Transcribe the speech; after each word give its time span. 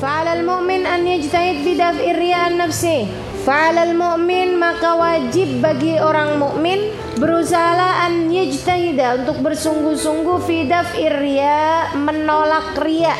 Fa'alal 0.00 0.40
mu'min 0.48 0.88
an 0.88 1.04
yajtahid 1.04 1.60
bidaf'ir 1.60 2.16
riya 2.16 2.48
an 2.48 2.64
nafsi. 2.64 3.04
Fa'alal 3.44 3.92
mu'min 3.92 4.56
maka 4.56 4.96
wajib 4.96 5.60
bagi 5.60 6.00
orang 6.00 6.40
mukmin 6.40 6.88
berusaha 7.20 8.08
an 8.08 8.32
yajtahida 8.32 9.20
untuk 9.20 9.44
bersungguh-sungguh 9.44 10.40
fi 10.40 10.64
riya 11.04 11.92
menolak 12.00 12.80
riya 12.80 13.12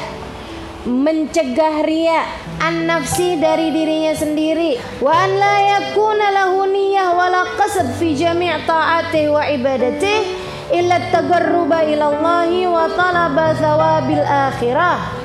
mencegah 0.89 1.85
ria 1.85 2.25
an 2.65 2.89
nafsi 2.89 3.37
dari 3.37 3.69
dirinya 3.69 4.17
sendiri 4.17 4.81
wa 5.05 5.13
an 5.13 5.37
la 5.37 5.57
yakuna 5.77 6.33
lahu 6.33 6.65
niyyah 6.65 7.13
wala 7.13 7.45
qasad 7.61 7.93
fi 8.01 8.17
jami' 8.17 8.65
ta'atihi 8.65 9.29
wa 9.29 9.45
ibadatihi 9.45 10.29
illa 10.73 10.97
tagarruba 11.13 11.85
ila 11.85 12.05
Allah 12.17 12.49
wa 12.73 12.89
talaba 12.97 13.53
thawabil 13.53 14.25
akhirah 14.25 15.21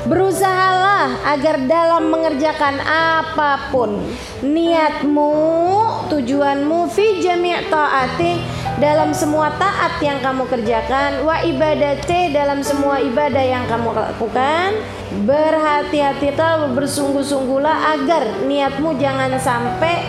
Berusahalah 0.00 0.89
agar 1.24 1.64
dalam 1.64 2.12
mengerjakan 2.12 2.80
apa 2.84 3.72
pun 3.72 4.00
niatmu, 4.44 5.32
tujuanmu 6.12 6.88
fi 6.92 7.22
jami' 7.24 7.68
taati 7.68 8.40
dalam 8.80 9.12
semua 9.12 9.52
taat 9.60 10.00
yang 10.00 10.20
kamu 10.24 10.48
kerjakan 10.48 11.24
wa 11.24 11.40
ibadati 11.44 12.32
dalam 12.32 12.64
semua 12.64 13.00
ibadah 13.00 13.44
yang 13.44 13.64
kamu 13.68 13.92
lakukan 13.92 14.76
berhati-hatilah 15.28 16.72
bersungguh-sungguhlah 16.72 17.98
agar 17.98 18.46
niatmu 18.48 18.96
jangan 18.96 19.36
sampai 19.36 20.06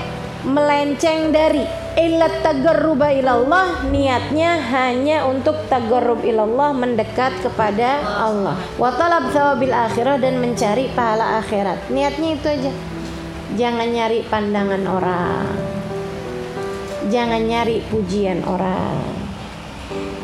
melenceng 0.48 1.30
dari 1.36 1.81
ilat 2.00 2.40
tagarruba 2.40 3.12
ilallah 3.12 3.84
niatnya 3.92 4.64
hanya 4.72 5.28
untuk 5.28 5.68
tagarrub 5.68 6.24
ilallah 6.24 6.72
mendekat 6.72 7.36
kepada 7.44 8.00
Allah. 8.06 8.56
Wa 8.80 8.96
talab 8.96 9.32
thawabil 9.36 9.76
akhirah 9.76 10.16
dan 10.22 10.40
mencari 10.40 10.88
pahala 10.96 11.44
akhirat. 11.44 11.92
Niatnya 11.92 12.30
itu 12.40 12.48
aja. 12.48 12.72
Jangan 13.60 13.88
nyari 13.92 14.24
pandangan 14.32 14.84
orang. 14.88 15.48
Jangan 17.12 17.42
nyari 17.44 17.84
pujian 17.92 18.48
orang. 18.48 19.04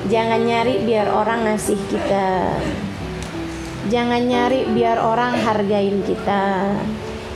Jangan 0.08 0.40
nyari 0.48 0.88
biar 0.88 1.12
orang 1.12 1.52
ngasih 1.52 1.80
kita. 1.92 2.56
Jangan 3.92 4.24
nyari 4.24 4.72
biar 4.72 5.04
orang 5.04 5.36
hargain 5.44 6.00
kita. 6.08 6.72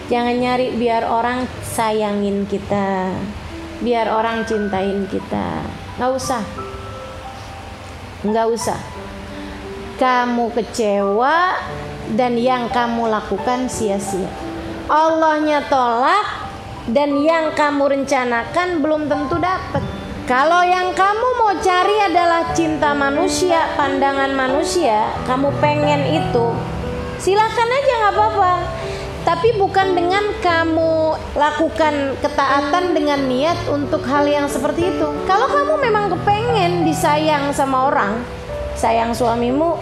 Jangan 0.08 0.36
nyari 0.40 0.76
biar 0.76 1.04
orang 1.08 1.48
sayangin 1.64 2.48
kita 2.48 3.16
biar 3.82 4.08
orang 4.08 4.46
cintain 4.46 5.10
kita. 5.10 5.66
Nggak 5.98 6.12
usah. 6.16 6.44
Nggak 8.22 8.48
usah. 8.54 8.80
Kamu 9.98 10.54
kecewa 10.54 11.58
dan 12.14 12.38
yang 12.38 12.70
kamu 12.70 13.10
lakukan 13.10 13.70
sia-sia. 13.70 14.30
Allahnya 14.90 15.66
tolak 15.70 16.50
dan 16.90 17.18
yang 17.22 17.54
kamu 17.54 18.02
rencanakan 18.02 18.82
belum 18.82 19.06
tentu 19.06 19.38
dapat 19.38 19.84
kalau 20.32 20.64
yang 20.64 20.96
kamu 20.96 21.28
mau 21.44 21.54
cari 21.60 21.98
adalah 22.08 22.56
cinta 22.56 22.96
manusia, 22.96 23.68
pandangan 23.76 24.32
manusia, 24.32 25.12
kamu 25.28 25.52
pengen 25.60 26.08
itu, 26.08 26.46
silakan 27.20 27.70
aja 27.70 27.94
nggak 28.00 28.14
apa-apa 28.16 28.52
tapi 29.22 29.54
bukan 29.54 29.94
dengan 29.94 30.34
kamu 30.42 31.14
lakukan 31.38 32.18
ketaatan 32.26 32.98
dengan 32.98 33.22
niat 33.30 33.70
untuk 33.70 34.02
hal 34.10 34.26
yang 34.26 34.50
seperti 34.50 34.90
itu. 34.90 35.08
Kalau 35.30 35.46
kamu 35.46 35.78
memang 35.78 36.10
kepengen 36.10 36.82
disayang 36.82 37.54
sama 37.54 37.94
orang, 37.94 38.26
sayang 38.74 39.14
suamimu, 39.14 39.78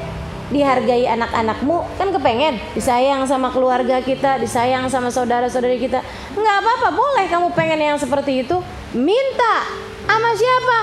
dihargai 0.51 1.07
anak-anakmu, 1.07 1.87
kan 1.95 2.11
kepengen 2.11 2.59
disayang 2.75 3.23
sama 3.23 3.47
keluarga 3.55 4.03
kita, 4.03 4.43
disayang 4.43 4.91
sama 4.91 5.07
saudara-saudari 5.07 5.79
kita. 5.79 6.03
Nggak 6.35 6.55
apa-apa, 6.59 6.89
boleh 6.91 7.25
kamu 7.31 7.47
pengen 7.55 7.79
yang 7.79 7.97
seperti 7.97 8.43
itu. 8.43 8.59
Minta 8.91 9.63
sama 10.03 10.35
siapa? 10.35 10.79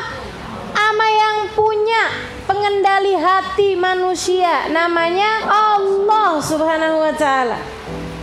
Sama 0.76 1.08
yang 1.10 1.36
punya 1.52 2.02
pengendali 2.46 3.18
hati 3.18 3.74
manusia, 3.74 4.70
namanya 4.70 5.44
Allah 5.50 6.38
Subhanahu 6.38 7.02
wa 7.02 7.12
taala. 7.12 7.58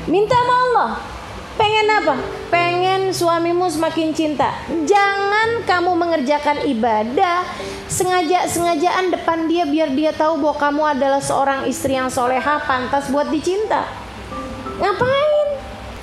Minta 0.03 0.36
sama 0.36 0.56
Allah. 0.68 0.91
Pengen 1.56 1.88
apa? 1.88 2.16
Pengen 2.52 3.16
suamimu 3.16 3.72
semakin 3.72 4.12
cinta. 4.12 4.52
Jangan 4.68 5.64
kamu 5.64 5.96
mengerjakan 5.96 6.59
ibadah 6.68 7.47
sengaja-sengajaan 7.88 9.16
depan 9.16 9.47
dia 9.47 9.64
biar 9.64 9.96
dia 9.96 10.12
tahu 10.12 10.44
bahwa 10.44 10.56
kamu 10.59 10.84
adalah 10.97 11.22
seorang 11.24 11.64
istri 11.69 11.96
yang 11.96 12.12
soleha 12.12 12.59
pantas 12.68 13.08
buat 13.08 13.31
dicinta. 13.31 13.88
Ngapain? 14.81 15.47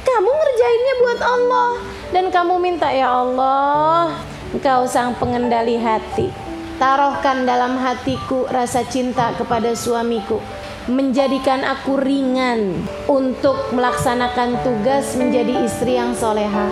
Kamu 0.00 0.30
ngerjainnya 0.32 0.94
buat 1.04 1.20
Allah 1.20 1.70
dan 2.08 2.24
kamu 2.32 2.54
minta 2.56 2.88
ya 2.88 3.20
Allah, 3.20 4.16
Engkau 4.56 4.88
sang 4.88 5.12
pengendali 5.20 5.76
hati. 5.76 6.32
Taruhkan 6.80 7.44
dalam 7.44 7.76
hatiku 7.76 8.48
rasa 8.48 8.80
cinta 8.88 9.36
kepada 9.36 9.76
suamiku 9.76 10.40
menjadikan 10.90 11.62
aku 11.62 12.02
ringan 12.02 12.82
untuk 13.06 13.70
melaksanakan 13.70 14.58
tugas 14.66 15.14
menjadi 15.14 15.62
istri 15.62 15.94
yang 15.94 16.18
soleha. 16.18 16.66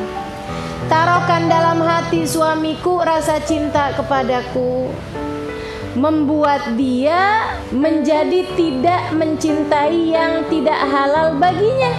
Taruhkan 0.91 1.47
dalam 1.47 1.79
hati 1.79 2.27
suamiku 2.27 2.99
rasa 2.99 3.39
cinta 3.47 3.95
kepadaku, 3.95 4.91
membuat 5.95 6.75
dia 6.75 7.47
menjadi 7.71 8.43
tidak 8.59 9.15
mencintai 9.15 10.11
yang 10.11 10.43
tidak 10.51 10.81
halal 10.91 11.39
baginya. 11.39 11.95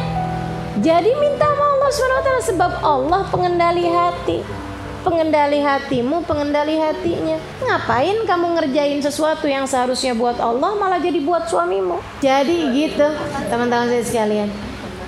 Jadi 0.80 1.12
minta 1.24 1.47
sama 1.47 1.66
Allah 1.75 1.91
SWT 1.91 2.30
sebab 2.51 2.72
Allah 2.84 3.22
pengendali 3.31 3.88
hati 3.88 4.69
pengendali 5.02 5.60
hatimu, 5.64 6.24
pengendali 6.28 6.76
hatinya. 6.80 7.40
Ngapain 7.64 8.28
kamu 8.28 8.48
ngerjain 8.60 9.00
sesuatu 9.00 9.48
yang 9.48 9.64
seharusnya 9.64 10.16
buat 10.16 10.38
Allah 10.40 10.76
malah 10.76 11.00
jadi 11.00 11.20
buat 11.24 11.48
suamimu? 11.48 12.00
Jadi 12.20 12.70
gitu, 12.76 13.08
teman-teman 13.48 13.88
saya 13.88 14.04
sekalian. 14.04 14.50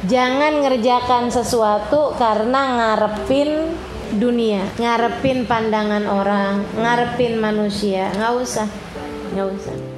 Jangan 0.08 0.66
ngerjakan 0.66 1.30
sesuatu 1.30 2.18
karena 2.18 2.62
ngarepin 2.80 3.70
dunia, 4.18 4.66
ngarepin 4.82 5.46
pandangan 5.46 6.10
orang, 6.10 6.66
ngarepin 6.74 7.38
manusia. 7.38 8.10
Nggak 8.18 8.34
usah, 8.42 8.68
nggak 9.38 9.48
usah. 9.54 9.91